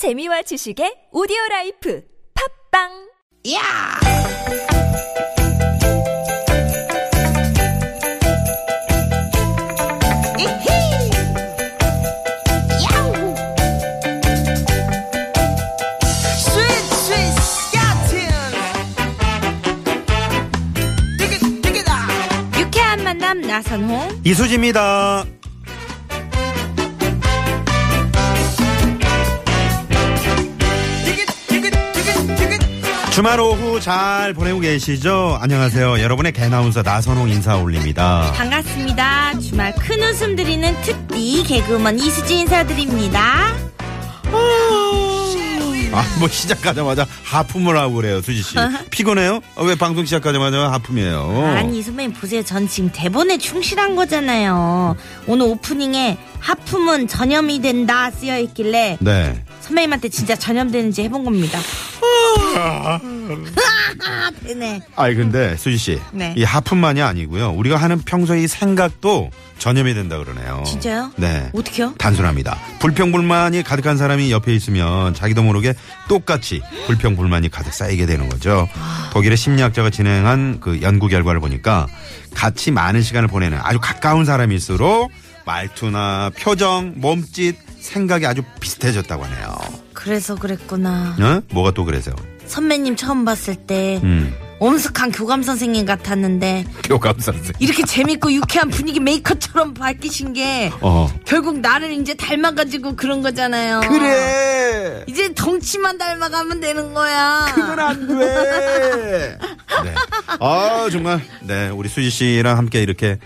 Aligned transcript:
재미와 0.00 0.40
지식의 0.40 1.12
오디오 1.12 1.36
라이프 1.50 2.00
팝빵 2.72 2.88
야! 3.52 3.60
이히! 10.38 11.10
야우! 12.88 13.12
스윗 16.40 16.64
스윗 16.96 17.36
디귿아! 21.18 21.92
유쾌한 22.58 23.04
만남 23.04 23.42
나선홍 23.42 24.22
이수지입니다. 24.24 25.26
주말 33.10 33.40
오후 33.40 33.80
잘 33.80 34.32
보내고 34.32 34.60
계시죠? 34.60 35.36
안녕하세요. 35.40 36.00
여러분의 36.00 36.32
개나운서 36.32 36.82
나선홍 36.82 37.28
인사 37.28 37.56
올립니다. 37.56 38.32
반갑습니다 38.36 39.38
주말 39.40 39.74
큰 39.74 40.02
웃음 40.02 40.36
드리는 40.36 40.74
특디 40.82 41.42
개그우먼 41.44 41.98
이수지 41.98 42.38
인사드립니다 42.40 43.54
아, 45.92 46.04
뭐 46.20 46.28
시작하자마자 46.28 47.04
하품을 47.24 47.76
하고 47.76 47.94
그래요, 47.96 48.22
수지 48.22 48.42
씨. 48.42 48.54
피곤해요? 48.90 49.40
어, 49.56 49.64
왜 49.64 49.74
방송 49.74 50.04
시작하자마자 50.04 50.70
하품이에요? 50.70 51.46
아니 51.56 51.82
선배님 51.82 52.12
보세요 52.12 52.44
전 52.44 52.68
지금 52.68 52.90
대본에 52.94 53.38
충실한 53.38 53.96
거잖아요 53.96 54.94
오늘 55.26 55.46
오프닝에 55.46 56.16
하품은 56.38 57.08
전염이 57.08 57.60
된다 57.60 58.08
쓰여 58.12 58.38
있길래 58.38 58.98
네. 59.00 59.44
선배님한테 59.62 60.10
진짜 60.10 60.36
전염되는지 60.36 61.02
해본 61.02 61.24
겁니다 61.24 61.58
네. 64.56 64.80
아니, 64.96 65.14
근데 65.14 65.56
수지 65.56 65.76
씨. 65.76 66.00
네. 66.12 66.34
이 66.36 66.44
하품만이 66.44 67.00
아니고요. 67.02 67.50
우리가 67.52 67.76
하는 67.76 68.00
평소의 68.00 68.48
생각도 68.48 69.30
전염이 69.58 69.94
된다 69.94 70.18
그러네요. 70.18 70.64
진짜요? 70.66 71.12
네. 71.16 71.50
어떻게요? 71.54 71.94
단순합니다. 71.98 72.58
불평불만이 72.80 73.62
가득한 73.62 73.96
사람이 73.96 74.32
옆에 74.32 74.54
있으면 74.54 75.14
자기도 75.14 75.42
모르게 75.42 75.74
똑같이 76.08 76.62
불평불만이 76.86 77.50
가득 77.50 77.72
쌓이게 77.72 78.06
되는 78.06 78.28
거죠. 78.28 78.68
독일의 79.12 79.36
심리학자가 79.36 79.90
진행한 79.90 80.60
그 80.60 80.80
연구 80.82 81.08
결과를 81.08 81.40
보니까 81.40 81.86
같이 82.34 82.70
많은 82.70 83.02
시간을 83.02 83.28
보내는 83.28 83.58
아주 83.62 83.78
가까운 83.80 84.24
사람일수록 84.24 85.10
말투나 85.44 86.30
표정, 86.38 86.94
몸짓, 86.96 87.56
생각이 87.80 88.26
아주 88.26 88.42
비슷해졌다고 88.60 89.24
하네요. 89.24 89.58
그래서 90.02 90.34
그랬구나 90.34 91.16
어? 91.20 91.42
뭐가 91.52 91.72
또 91.72 91.84
그래서요? 91.84 92.14
선배님 92.46 92.96
처음 92.96 93.24
봤을 93.24 93.54
때 93.54 94.00
음. 94.02 94.34
엄숙한 94.58 95.12
교감 95.12 95.42
선생님 95.42 95.86
같았는데 95.86 96.64
교감 96.84 97.18
선생. 97.20 97.52
이렇게 97.60 97.82
재밌고 97.84 98.32
유쾌한 98.32 98.68
분위기 98.68 98.98
메이커처럼 99.00 99.74
바뀌신 99.74 100.32
게 100.32 100.70
어. 100.80 101.08
결국 101.24 101.60
나를 101.60 101.92
이제 101.92 102.14
닮아가지고 102.14 102.96
그런 102.96 103.22
거잖아요. 103.22 103.80
그래. 103.88 105.04
이제 105.06 105.32
덩치만 105.34 105.96
닮아가면 105.96 106.60
되는 106.60 106.92
거야. 106.92 107.46
그건 107.54 107.78
안 107.78 108.06
돼. 108.06 109.38
네. 109.84 109.94
아, 110.40 110.88
정말. 110.90 111.22
네. 111.42 111.68
우리 111.70 111.88
수지 111.88 112.10
씨랑 112.10 112.58
함께 112.58 112.82
이렇게 112.82 113.18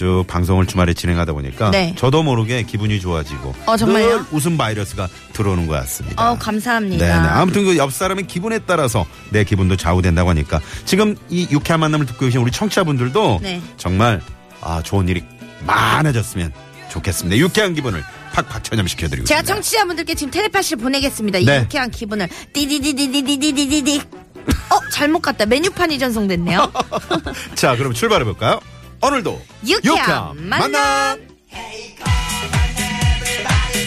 쭉 0.00 0.24
방송을 0.26 0.64
주말에 0.64 0.94
진행하다 0.94 1.34
보니까 1.34 1.70
네. 1.72 1.94
저도 1.94 2.22
모르게 2.22 2.62
기분이 2.62 3.02
좋아지고 3.02 3.54
어, 3.66 3.76
정말요? 3.76 4.08
늘 4.08 4.24
웃음 4.32 4.56
바이러스가 4.56 5.10
들어오는 5.34 5.66
것 5.66 5.74
같습니다. 5.74 6.30
어, 6.30 6.38
감사합니다. 6.38 7.04
네, 7.04 7.12
네. 7.12 7.28
아무튼 7.28 7.66
그 7.66 7.76
옆 7.76 7.92
사람의 7.92 8.26
기분에 8.26 8.60
따라서 8.60 9.04
내 9.28 9.44
기분도 9.44 9.76
좌우된다고 9.76 10.30
하니까 10.30 10.62
지금 10.86 11.16
이 11.28 11.46
유쾌한 11.50 11.80
만남을 11.80 12.06
듣고 12.06 12.24
계신 12.24 12.40
우리 12.40 12.50
청취자분들도 12.50 13.40
네. 13.42 13.60
정말 13.76 14.22
아, 14.62 14.80
좋은 14.82 15.06
일이 15.06 15.22
많아졌으면 15.66 16.50
좋겠습니다. 16.88 17.36
유쾌한 17.36 17.74
기분을 17.74 18.02
팍팍 18.32 18.64
전염시켜드리고 18.64 19.26
제가 19.26 19.40
있습니다. 19.40 19.54
청취자분들께 19.54 20.14
지금 20.14 20.30
텔레파시를 20.30 20.82
보내겠습니다. 20.82 21.38
이 21.40 21.44
네. 21.44 21.60
유쾌한 21.60 21.90
기분을 21.90 22.26
띠디디디디디디디디. 22.54 24.00
어, 24.70 24.80
잘못 24.92 25.20
갔다. 25.20 25.44
메뉴판이 25.44 25.98
전송됐네요. 25.98 26.72
자, 27.54 27.76
그럼 27.76 27.92
출발해 27.92 28.24
볼까요? 28.24 28.60
오늘도 29.02 29.40
유쾌한 29.66 30.36
만남. 30.48 31.18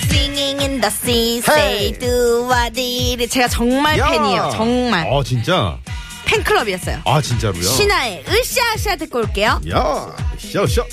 Singing 0.09 0.59
in 0.62 0.81
the 0.81 0.88
sea, 0.91 1.38
say 1.40 1.91
do 2.00 2.47
what 2.50 2.74
it. 2.79 3.28
제가 3.29 3.47
정말 3.47 3.97
야! 4.00 4.09
팬이에요. 4.09 4.52
정말 4.56 5.07
어, 5.07 5.23
진짜? 5.23 5.78
팬클럽이었어요. 6.25 7.02
아, 7.06 7.22
진짜로요? 7.22 7.62
신화의 7.62 8.23
으쌰으쌰 8.28 8.96
듣고 8.96 9.19
올게요. 9.19 9.62
야, 9.69 10.16
쇼쇼. 10.40 10.84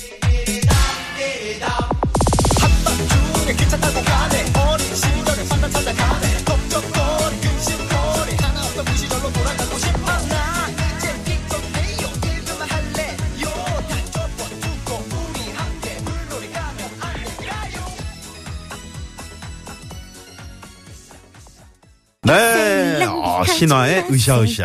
네, 22.37 23.05
어, 23.05 23.43
신화의 23.45 24.05
으쌰으쌰. 24.09 24.63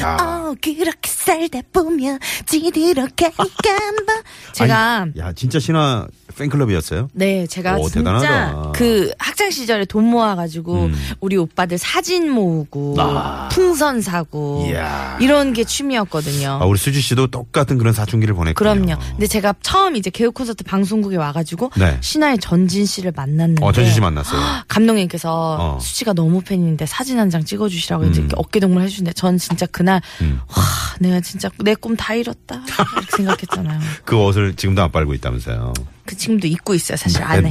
야. 0.00 0.16
어, 0.20 0.54
그렇게 0.60 1.08
살다 1.10 1.60
보면 1.72 2.18
지들어갈까 2.46 3.30
봐. 3.36 4.22
제가 4.52 5.06
야, 5.18 5.32
진짜 5.32 5.58
신화 5.58 6.06
팬클럽이었어요? 6.36 7.08
네, 7.12 7.46
제가 7.46 7.76
오, 7.76 7.88
진짜 7.88 7.98
대단하다. 8.12 8.72
그 8.72 9.10
학창 9.18 9.50
시절에 9.50 9.84
돈 9.86 10.04
모아가지고 10.04 10.84
음. 10.84 10.94
우리 11.20 11.36
오빠들 11.36 11.78
사진 11.78 12.30
모으고 12.30 12.96
아. 12.98 13.48
풍선 13.52 14.00
사고 14.00 14.66
이야. 14.68 15.16
이런 15.20 15.52
게 15.52 15.64
취미였거든요. 15.64 16.58
아, 16.60 16.64
우리 16.66 16.78
수지 16.78 17.00
씨도 17.00 17.28
똑같은 17.28 17.78
그런 17.78 17.92
사춘기를 17.94 18.34
보냈군요. 18.34 18.54
그럼요. 18.54 18.96
근데 19.12 19.26
제가 19.26 19.54
처음 19.62 19.96
이제 19.96 20.10
개그 20.10 20.30
콘서트 20.32 20.62
방송국에 20.64 21.16
와가지고 21.16 21.70
네. 21.76 21.96
신화의 22.00 22.38
전진 22.38 22.84
씨를 22.86 23.12
만났는데 23.16 23.64
어, 23.64 23.72
전지 23.72 23.92
씨 23.92 24.00
만났어요. 24.00 24.40
감독님께서 24.68 25.56
어. 25.60 25.78
수지가 25.80 26.12
너무 26.12 26.40
팬인데 26.42 26.84
사진 26.86 27.18
한 27.18 27.30
장 27.30 27.44
찍어주시라고 27.44 28.06
이제 28.06 28.20
음. 28.22 28.26
이렇게 28.26 28.34
어깨 28.36 28.58
동무를 28.58 28.86
해주는데 28.86 29.12
전 29.12 29.38
진짜 29.38 29.64
그날 29.66 30.02
음. 30.20 30.40
와 30.48 30.56
내가 30.98 31.20
진짜 31.20 31.48
내 31.62 31.74
꿈 31.74 31.94
다 31.96 32.12
이뤘다 32.14 32.56
이렇게 32.96 33.16
생각했잖아요. 33.16 33.78
그 34.04 34.16
옷을 34.16 34.54
지금도 34.56 34.82
안 34.82 34.90
빨고 34.90 35.14
있다면서요. 35.14 35.72
그 36.10 36.16
지금도 36.16 36.48
입고 36.48 36.74
있어요 36.74 36.96
사실 36.96 37.22
안에. 37.22 37.50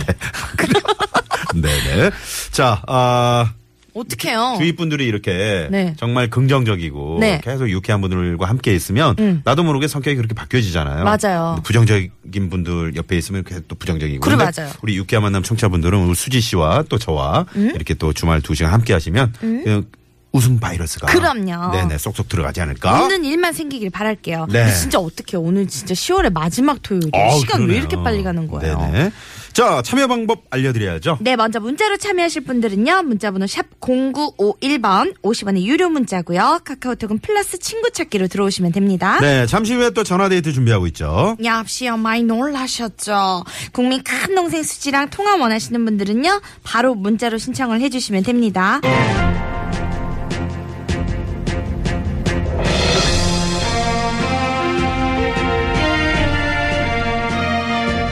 네네. 1.54 2.12
자, 2.52 2.82
아, 2.88 3.54
어떡해요. 3.94 4.56
주위 4.58 4.76
분들이 4.76 5.08
이렇게 5.08 5.68
네. 5.72 5.96
정말 5.98 6.30
긍정적이고 6.30 7.18
네. 7.22 7.40
계속 7.42 7.70
유쾌한 7.70 8.02
분들과 8.02 8.48
함께 8.48 8.76
있으면 8.76 9.16
음. 9.20 9.42
나도 9.46 9.64
모르게 9.64 9.88
성격이 9.88 10.18
그렇게 10.18 10.36
바뀌어지잖아요. 10.36 11.06
맞아요. 11.06 11.60
부정적인 11.64 12.50
분들 12.50 12.98
옆에 12.98 13.18
있으면 13.18 13.46
계속 13.46 13.68
또 13.70 13.76
부정적이고. 13.76 14.20
그래, 14.20 14.36
맞아요. 14.36 14.70
음? 14.70 14.74
우리 14.84 14.98
유쾌한 14.98 15.24
만남 15.24 15.42
청취자분들은 15.42 15.98
우리 15.98 16.16
수지 16.16 16.42
씨와 16.42 16.84
또 16.90 16.98
저와 16.98 17.46
이렇게 17.56 17.94
또 17.94 18.12
주말 18.12 18.42
두 18.42 18.56
시간 18.56 18.74
함께 18.74 18.92
하시면 18.92 19.34
그냥 19.40 19.86
웃음 20.32 20.60
바이러스가 20.60 21.08
그럼요. 21.08 21.72
네네 21.72 21.98
쏙쏙 21.98 22.30
들어가지 22.30 22.62
않을까? 22.62 23.04
웃는 23.04 23.26
일만 23.26 23.54
생기길 23.54 23.90
바랄게요. 23.90 24.48
네. 24.50 24.64
근데 24.64 24.76
진짜 24.76 25.00
어떡해요. 25.00 25.42
오늘 25.42 25.68
진짜 25.68 25.94
10월의 25.94 26.32
마지막 26.32 26.82
토요일이에요. 26.82 27.26
어우, 27.32 27.40
시간 27.40 27.62
왜 27.62 27.66
그러네요. 27.68 27.80
이렇게 27.80 27.96
빨리 27.98 28.24
가는 28.24 28.48
거예요? 28.48 28.78
네네. 28.78 29.12
자, 29.54 29.82
참여 29.82 30.08
방법 30.08 30.44
알려드려야죠. 30.52 31.18
네, 31.22 31.36
먼저 31.36 31.60
문자로 31.60 31.98
참여하실 31.98 32.44
분들은요. 32.44 33.04
문자번호 33.04 33.48
샵 33.48 33.66
0951번 33.82 35.16
50원의 35.22 35.64
유료 35.64 35.90
문자고요. 35.90 36.62
카카오톡은 36.64 37.20
플러스 37.20 37.58
친구 37.58 37.90
찾기로 37.92 38.28
들어오시면 38.28 38.72
됩니다. 38.72 39.20
네, 39.20 39.48
잠시 39.48 39.74
후에 39.74 39.90
또 39.90 40.04
전화데이트 40.04 40.54
준비하고 40.54 40.86
있죠. 40.88 41.36
역시요 41.44 41.98
많이 41.98 42.24
놀라셨죠. 42.24 43.44
국민 43.74 44.04
큰 44.04 44.36
동생 44.36 44.62
수지랑 44.62 45.10
통화 45.10 45.36
원하시는 45.36 45.84
분들은요. 45.84 46.42
바로 46.64 46.94
문자로 46.94 47.40
신청을 47.40 47.82
해주시면 47.82 48.24
됩니다. 48.24 48.80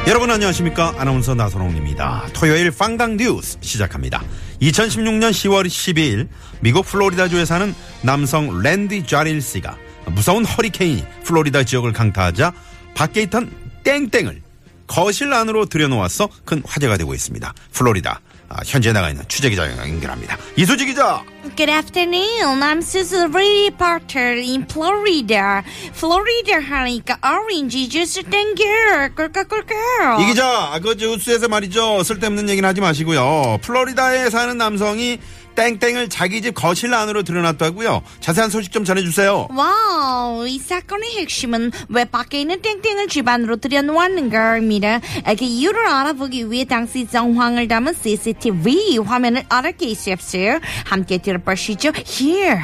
여러분 0.07 0.31
안녕하십니까? 0.31 0.93
아나운서 0.97 1.35
나선홍입니다. 1.35 2.29
토요일 2.31 2.71
빵당 2.71 3.17
뉴스 3.17 3.57
시작합니다. 3.59 4.23
2016년 4.61 5.31
10월 5.31 5.67
12일 5.67 6.29
미국 6.61 6.85
플로리다주에 6.85 7.43
사는 7.43 7.75
남성 8.03 8.61
랜디 8.61 9.05
자릴 9.05 9.41
씨가 9.41 9.77
무서운 10.05 10.45
허리케인이 10.45 11.03
플로리다 11.25 11.65
지역을 11.65 11.91
강타하자 11.91 12.53
밖에 12.95 13.23
있던 13.23 13.51
땡땡을 13.83 14.41
거실 14.87 15.33
안으로 15.33 15.65
들여놓아서 15.65 16.29
큰 16.45 16.63
화제가 16.65 16.95
되고 16.95 17.13
있습니다. 17.13 17.53
플로리다. 17.73 18.21
아, 18.47 18.55
현재 18.65 18.93
나가 18.93 19.09
있는 19.09 19.25
취재 19.27 19.49
기자 19.49 19.69
연결합니다. 19.69 20.37
이수지 20.55 20.85
기자. 20.85 21.21
Good 21.55 21.69
afternoon. 21.69 22.61
I'm 22.61 22.81
Susan 22.81 23.31
reporter 23.31 24.33
in 24.37 24.65
Florida. 24.69 25.63
Florida 25.93 26.59
하니까 26.59 27.17
orange 27.23 27.89
juice 27.89 28.21
땡겨. 28.23 29.15
꿀꺽꿀꺽. 29.15 30.21
이 30.21 30.25
기자, 30.27 30.45
아, 30.73 30.79
그 30.79 30.95
뉴스에서 30.97 31.47
말이죠. 31.47 32.03
쓸데없는 32.03 32.49
얘기는 32.49 32.67
하지 32.67 32.81
마시고요. 32.81 33.59
플로리다에 33.61 34.29
사는 34.29 34.57
남성이 34.57 35.19
땡땡을 35.57 36.09
자기 36.09 36.43
집 36.43 36.53
거실 36.53 36.93
안으로 36.93 37.23
들여놨다고요. 37.23 38.03
자세한 38.19 38.51
소식 38.51 38.71
좀 38.71 38.85
전해주세요. 38.85 39.47
Wow, 39.49 40.47
이 40.47 40.59
사건의 40.59 41.17
핵심은 41.17 41.71
왜 41.89 42.05
밖에 42.05 42.41
있는 42.41 42.61
땡땡을 42.61 43.07
집 43.07 43.27
안으로 43.27 43.55
들여놓았는 43.55 44.29
걸입니다. 44.29 44.99
그 44.99 45.43
이유를 45.43 45.87
알아보기 45.87 46.51
위해 46.51 46.63
당시 46.63 47.07
정황을 47.07 47.67
담은 47.67 47.95
CCTV 47.95 48.99
화면을 48.99 49.45
알아게 49.49 49.87
있었어요. 49.87 50.59
함께 50.85 51.17
들어 51.17 51.36
보시죠. 51.38 51.92
Here. 52.06 52.60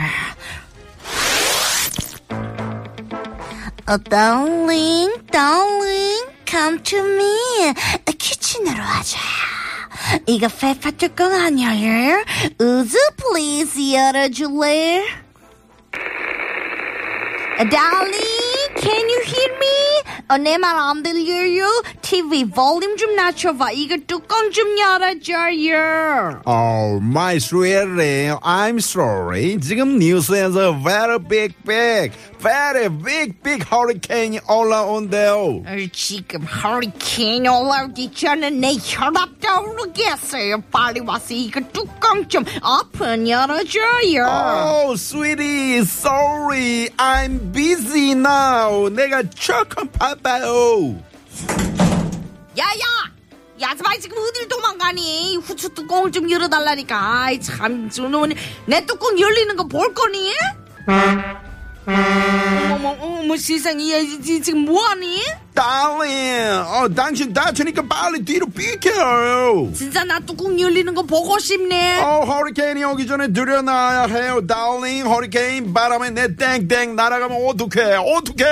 Oh, 3.91 3.97
darling, 3.97 5.11
darling, 5.33 6.27
come 6.47 6.83
to 6.83 6.99
me. 6.99 7.73
키친으로 8.19 8.83
하자. 8.83 9.19
이거 10.27 10.49
페파 10.49 10.91
뚜껑 10.93 11.33
안 11.33 11.59
열려요? 11.59 12.23
우즈 12.61 12.99
please 13.17 13.95
열어줄래? 13.95 15.05
Darling, 17.71 18.75
can 18.77 19.09
you 19.09 19.23
hear 19.25 19.51
me? 19.59 20.03
어, 20.30 20.38
내말안 20.38 21.04
들려요? 21.04 21.68
TV 22.02 22.46
볼륨 22.46 22.96
좀 22.98 23.16
낮춰봐. 23.16 23.72
이거 23.74 23.98
뚜껑 24.08 24.52
좀 24.52 24.80
열어줘요. 24.80 26.42
Oh, 26.46 27.00
my 27.04 27.36
sweetie, 27.38 28.32
I'm 28.42 28.78
sorry. 28.80 29.60
지금 29.60 30.00
뉴스에서 30.00 30.74
very 30.82 31.20
big, 31.20 31.54
big, 31.66 32.12
very 32.40 32.88
big, 32.90 33.34
big 33.44 33.64
hurricane이 33.70 34.40
올라온대요. 34.50 35.62
어, 35.68 35.88
지금 35.92 36.44
허리케인 36.44 37.46
올라오기 37.48 38.12
전에 38.14 38.50
내 38.50 38.76
혈압 38.82 39.40
떠오르겠어요. 39.42 40.62
빨리 40.72 41.02
와서 41.02 41.34
이거 41.34 41.60
뚜껑 41.74 42.28
좀 42.30 42.44
오픈 42.64 43.28
열어줘요. 43.28 44.26
Oh, 44.26 44.94
sweetie, 44.96 45.80
sorry. 45.82 46.88
I'm 46.98 47.52
busy 47.52 48.12
now. 48.14 48.90
내가 48.90 49.22
조금 49.30 49.88
바 49.92 50.13
빠요. 50.22 50.96
야야! 52.58 53.12
야스바이 53.62 54.00
지금 54.00 54.18
어딜 54.18 54.48
도망가니? 54.48 55.38
후추 55.38 55.70
뚜껑을 55.74 56.12
좀 56.12 56.30
열어달라니까. 56.30 56.96
아이 57.24 57.40
참, 57.40 57.90
저놈은 57.90 58.34
내 58.66 58.86
뚜껑 58.86 59.20
열리는 59.20 59.56
거 59.56 59.64
볼 59.68 59.94
거니? 59.94 60.32
어머머, 61.86 62.96
어머 63.00 63.38
세상에, 63.38 63.92
야, 63.94 64.00
지- 64.22 64.42
지금 64.42 64.60
뭐하니? 64.66 65.22
Darling, 65.54 66.50
어, 66.68 66.88
당신 66.96 67.32
다치니까 67.34 67.84
빨리 67.88 68.24
뒤로 68.26 68.48
비켜요. 68.48 69.72
진짜 69.74 70.04
나 70.04 70.20
뚜껑 70.20 70.60
열리는 70.60 70.94
거 70.96 71.04
보고 71.04 71.38
싶네. 71.40 72.00
어, 72.02 72.22
허리케인이 72.26 72.84
오기 72.84 73.06
전에 73.06 73.32
들여놔야 73.34 74.04
해요, 74.08 74.42
darling. 74.48 75.08
허리케인 75.08 75.74
바람에 75.74 76.10
내 76.12 76.36
땡땡 76.36 76.96
날아가면 76.96 77.38
어떡해, 77.50 77.96
어떡해. 77.98 78.46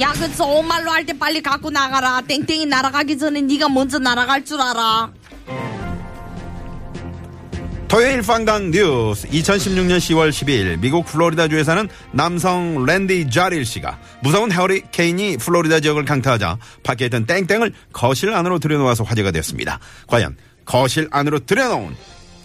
야, 0.00 0.12
그 0.12 0.34
좋은 0.36 0.66
말로 0.66 0.90
할 0.90 1.04
때 1.04 1.12
빨리 1.18 1.42
갖고 1.42 1.70
나가라. 1.70 2.22
땡땡이 2.26 2.66
날아가기 2.66 3.18
전에 3.18 3.42
네가 3.42 3.68
먼저 3.68 3.98
날아갈 3.98 4.44
줄 4.44 4.60
알아. 4.60 5.10
토요일 7.88 8.22
방강 8.22 8.70
뉴스 8.70 9.28
2016년 9.28 9.98
10월 9.98 10.30
12일 10.30 10.78
미국 10.80 11.04
플로리다주에 11.04 11.62
사는 11.62 11.86
남성 12.12 12.86
랜디 12.86 13.28
자릴 13.30 13.66
씨가 13.66 13.98
무서운 14.22 14.50
허리케인이 14.50 15.36
플로리다 15.36 15.80
지역을 15.80 16.06
강타하자 16.06 16.56
밖에 16.84 17.04
있던 17.06 17.26
땡땡을 17.26 17.74
거실 17.92 18.32
안으로 18.32 18.58
들여놓아서 18.60 19.04
화제가 19.04 19.30
되었습니다. 19.32 19.78
과연 20.06 20.38
거실 20.64 21.06
안으로 21.10 21.40
들여놓은 21.40 21.94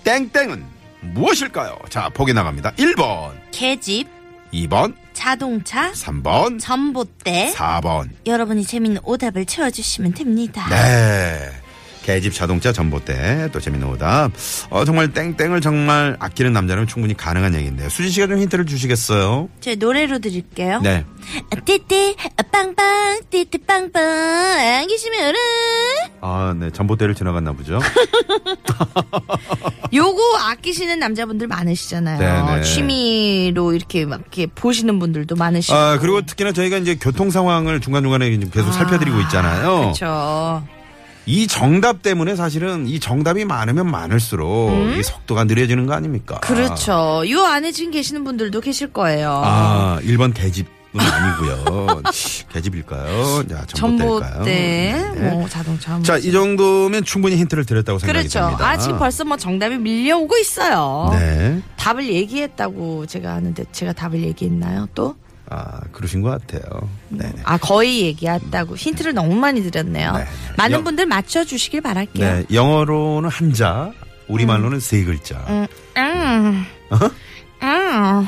땡땡은 0.04 0.66
무엇일까요? 1.14 1.78
자, 1.90 2.10
보기 2.10 2.34
나갑니다. 2.34 2.72
1번, 2.74 3.32
개집, 3.52 4.06
2번, 4.54 4.96
자동차, 5.18 5.92
3번, 5.94 6.60
전봇대. 6.60 7.52
4번. 7.56 8.10
여러분이 8.28 8.64
재밌는 8.64 9.02
오답을 9.04 9.46
채워주시면 9.46 10.14
됩니다. 10.14 10.68
네. 10.70 11.50
개집 12.04 12.34
자동차 12.34 12.72
전봇대 12.72 13.50
또 13.52 13.60
재밌는 13.60 13.86
오답. 13.90 14.32
어 14.70 14.86
정말 14.86 15.12
땡땡을 15.12 15.60
정말 15.60 16.16
아끼는 16.20 16.54
남자라면 16.54 16.88
충분히 16.88 17.14
가능한 17.18 17.54
얘기인데요. 17.56 17.90
수진 17.90 18.12
씨가 18.12 18.28
좀 18.28 18.38
힌트를 18.38 18.66
주시겠어요? 18.66 19.50
제 19.60 19.76
노래로 19.76 20.20
드릴게요. 20.20 20.80
네. 20.82 21.04
띠띠 21.66 22.16
빵빵 22.50 23.20
띠띠 23.30 23.58
빵빵 23.58 24.02
안 24.02 24.88
계시면은 24.88 25.36
아, 26.22 26.56
네. 26.58 26.70
전봇대를 26.72 27.14
지나갔나 27.14 27.52
보죠. 27.52 27.82
요거 29.94 30.38
아끼시는 30.38 31.00
남자분들 31.00 31.48
많으시잖아요. 31.48 32.20
네네. 32.20 32.64
취미로 32.64 33.74
이렇게 33.74 34.06
막 34.06 34.22
이렇게 34.22 34.48
보시는 34.48 35.00
분들도 35.00 35.36
많으시고. 35.36 35.76
아, 35.76 35.98
그리고 36.00 36.22
특히나 36.22 36.52
저희가 36.52 36.78
이제 36.78 36.96
교통 36.96 37.30
상황을 37.30 37.80
중간중간에 37.82 38.38
계속 38.52 38.72
살펴드리고 38.72 39.20
있잖아요. 39.22 39.94
그렇죠. 39.94 40.64
이 41.26 41.46
정답 41.46 42.02
때문에 42.02 42.36
사실은 42.36 42.88
이 42.88 43.00
정답이 43.02 43.44
많으면 43.44 43.92
많을수록 43.92 44.98
이 44.98 45.04
속도가 45.04 45.44
느려지는 45.44 45.86
거 45.86 45.94
아닙니까? 45.94 46.36
음? 46.36 46.40
그렇죠. 46.42 47.24
요 47.30 47.44
안에 47.44 47.74
지금 47.74 47.92
계시는 47.92 48.24
분들도 48.24 48.62
계실 48.62 48.94
거예요. 48.94 49.42
아, 49.44 50.00
1번 50.04 50.34
개집 50.34 50.68
은 51.00 51.06
아니고요. 51.06 52.02
개집일까요? 52.54 53.44
자, 53.48 53.66
전봇대일까요? 53.68 54.32
전봇대, 54.34 55.12
네. 55.16 55.30
뭐 55.30 55.48
자동차. 55.50 56.02
자, 56.02 56.18
이 56.18 56.32
정도면 56.32 57.04
충분히 57.04 57.36
힌트를 57.38 57.66
드렸다고 57.66 58.00
생각이 58.00 58.28
그렇죠. 58.28 58.46
듭니다. 58.46 58.68
아 58.70 58.78
지금 58.78 58.98
벌써 59.00 59.24
뭐 59.26 59.38
정답이 59.38 59.78
밀려오고 59.78 60.38
있어요. 60.38 61.10
네. 61.14 61.62
답을 61.78 62.08
얘기했다고 62.08 63.06
제가 63.06 63.34
아는데 63.34 63.64
제가 63.72 63.94
답을 63.94 64.22
얘기했나요 64.24 64.88
또? 64.96 65.16
아, 65.50 65.80
그러신 65.94 66.22
것 66.22 66.30
같아요. 66.30 66.62
네네. 67.10 67.36
아 67.46 67.58
거의 67.58 68.02
얘기했다고 68.02 68.76
힌트를 68.76 69.14
너무 69.14 69.34
많이 69.36 69.62
드렸네요. 69.64 70.12
네. 70.14 70.26
많은 70.58 70.74
영- 70.78 70.84
분들 70.84 71.06
맞춰주시길 71.06 71.80
바랄게요. 71.82 72.34
네. 72.40 72.46
영어로는 72.52 73.30
한자, 73.30 73.92
우리말로는 74.28 74.82
세 74.82 75.04
글자. 75.06 75.38
음, 75.48 75.66
음, 75.98 76.66
음. 77.62 78.28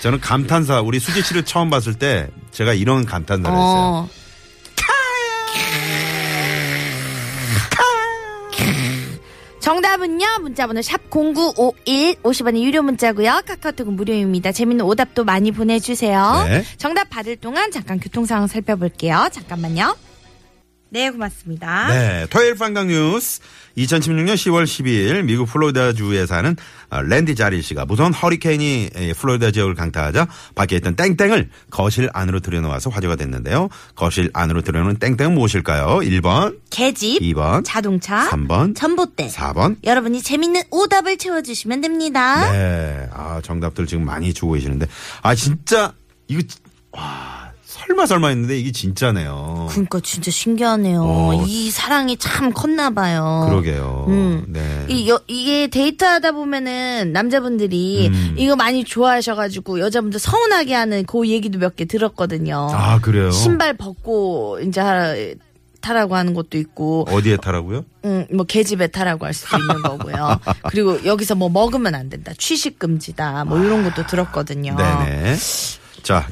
저는 0.00 0.20
감탄사, 0.20 0.80
우리 0.80 0.98
수지 0.98 1.22
씨를 1.22 1.44
처음 1.44 1.70
봤을 1.70 1.94
때 1.94 2.28
제가 2.50 2.72
이런 2.72 3.04
감탄사를 3.04 3.56
했어요. 3.56 4.08
어. 4.08 4.08
정답은요 9.60 10.26
문자번호 10.40 10.80
샵 10.82 11.00
0951 11.10 12.14
50원의 12.22 12.62
유료 12.62 12.82
문자고요 12.82 13.42
카카오톡은 13.46 13.94
무료입니다 13.94 14.52
재밌는 14.52 14.84
오답도 14.84 15.24
많이 15.24 15.52
보내주세요 15.52 16.44
네. 16.48 16.64
정답 16.78 17.10
받을 17.10 17.36
동안 17.36 17.70
잠깐 17.70 18.00
교통 18.00 18.24
상황 18.24 18.46
살펴볼게요 18.46 19.28
잠깐만요 19.30 19.96
네 20.92 21.08
고맙습니다 21.10 21.86
네, 21.88 22.26
토요일 22.30 22.56
판강 22.56 22.88
뉴스. 22.88 23.40
2016년 23.78 24.34
10월 24.34 24.64
12일 24.64 25.22
미국 25.22 25.46
플로리다주에 25.46 26.26
사는 26.26 26.56
어, 26.90 27.00
랜디 27.02 27.36
자릴 27.36 27.62
씨가 27.62 27.84
무서운 27.86 28.12
허리케인이 28.12 28.90
에, 28.96 29.12
플로리다 29.12 29.52
지역을 29.52 29.76
강타하자 29.76 30.26
밖에 30.56 30.76
있던 30.76 30.96
땡땡을 30.96 31.48
거실 31.70 32.10
안으로 32.12 32.40
들여놓아서 32.40 32.90
화제가 32.90 33.14
됐는데요. 33.14 33.68
거실 33.94 34.28
안으로 34.34 34.62
들여놓은 34.62 34.96
땡땡은 34.96 35.32
무엇일까요? 35.34 36.00
1번, 36.00 36.58
개집 36.70 37.22
2번, 37.22 37.62
자동차 37.64 38.28
3번, 38.28 38.74
전봇대 38.74 39.28
4번. 39.28 39.76
여러분이 39.84 40.20
재밌는 40.22 40.62
오답을 40.70 41.16
채워주시면 41.16 41.80
됩니다 41.82 42.50
네, 42.50 43.08
아 43.12 43.40
정답들 43.44 43.86
지금 43.86 44.04
많이 44.04 44.34
주고 44.34 44.52
계시는데 44.54 44.86
아 45.22 45.36
진짜 45.36 45.92
이거 46.26 46.42
지- 46.42 46.58
와 46.90 47.39
설마 47.90 48.06
설마 48.06 48.28
했는데 48.28 48.56
이게 48.56 48.70
진짜네요. 48.70 49.66
그러니까 49.70 49.98
진짜 50.00 50.30
신기하네요 50.30 51.02
어. 51.02 51.44
이 51.44 51.70
사랑이 51.72 52.16
참 52.18 52.52
컸나 52.52 52.90
봐요 52.90 53.46
그러게요. 53.48 54.04
음. 54.08 54.44
네. 54.48 54.86
이, 54.88 55.08
여, 55.08 55.20
이게 55.26 55.66
데이트하다 55.66 56.30
보면은 56.32 57.10
남자분들이 57.12 58.08
음. 58.12 58.34
이거 58.38 58.54
많이 58.54 58.84
좋아하셔가지고 58.84 59.80
여자분들 59.80 60.20
서운하게 60.20 60.72
하는 60.74 61.04
그 61.04 61.26
얘기도 61.28 61.58
몇 61.58 61.70
개 61.76 61.84
들었거든요. 61.84 62.68
아 62.72 63.00
그래요? 63.00 63.30
신발 63.30 63.74
벗고 63.76 64.58
이제 64.60 64.80
하- 64.80 65.14
타라고 65.80 66.14
하는 66.14 66.34
것도 66.34 66.58
있고, 66.58 67.06
어디에 67.08 67.38
타라고요? 67.38 67.84
음, 68.04 68.26
뭐 68.34 68.44
계집에 68.44 68.88
타라고 68.88 69.24
할 69.24 69.32
수도 69.32 69.56
있는 69.56 69.80
거고요. 69.80 70.38
그리고 70.68 71.02
여기서 71.06 71.36
뭐 71.36 71.48
먹으면 71.48 71.94
안 71.94 72.10
된다, 72.10 72.32
취식 72.36 72.78
금지다, 72.78 73.46
뭐 73.46 73.58
이런 73.58 73.82
것도 73.84 74.06
들었거든요. 74.06 74.76
네네. 74.76 75.36
자, 76.02 76.16
야, 76.16 76.26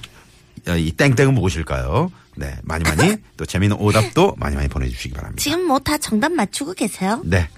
이 0.79 0.93
땡땡은 0.93 1.35
무엇일까요? 1.35 2.11
네, 2.37 2.57
많이 2.63 2.85
많이 2.85 3.17
또 3.37 3.45
재미있는 3.47 3.77
오답도 3.79 4.35
많이 4.39 4.55
많이 4.57 4.69
보내주시기 4.69 5.15
바랍니다. 5.15 5.43
지금 5.43 5.67
뭐 5.67 5.79
다 5.81 5.99
정답 5.99 6.33
맞추고 6.33 6.75
계세요? 6.75 7.21
네. 7.25 7.49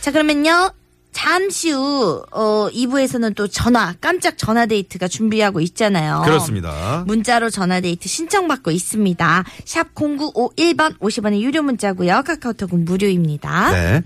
자, 0.00 0.10
그러면요. 0.10 0.72
잠시 1.12 1.70
후, 1.70 2.24
어, 2.32 2.68
2부에서는 2.72 3.34
또 3.34 3.46
전화, 3.46 3.94
깜짝 4.00 4.38
전화 4.38 4.64
데이트가 4.64 5.08
준비하고 5.08 5.60
있잖아요. 5.60 6.22
그렇습니다. 6.24 7.04
문자로 7.06 7.50
전화 7.50 7.80
데이트 7.82 8.08
신청받고 8.08 8.70
있습니다. 8.70 9.44
샵 9.66 9.94
0951번 9.94 10.98
50원의 11.00 11.40
유료 11.42 11.62
문자고요. 11.62 12.22
카카오톡은 12.24 12.86
무료입니다. 12.86 13.72
네. 13.72 14.02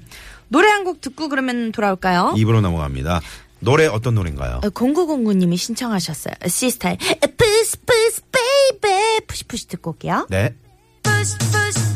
노래 0.49 0.69
한 0.69 0.83
곡 0.83 1.01
듣고 1.01 1.29
그러면 1.29 1.71
돌아올까요? 1.71 2.35
입으로 2.37 2.61
넘어갑니다. 2.61 3.21
노래 3.61 3.87
어떤 3.87 4.17
노래인가요? 4.17 4.61
어, 4.65 4.71
0909님이 4.71 5.57
신청하셨어요. 5.57 6.35
시스타의 6.47 6.99
Push 9.47 9.67
Push 9.67 9.69
듣고 9.69 9.91
올게요. 9.93 10.27
네. 10.31 10.55
Push 11.03 11.39
Push 11.39 11.96